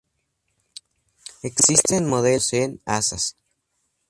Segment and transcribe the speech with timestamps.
[1.43, 3.35] Existen modelos que poseen asas.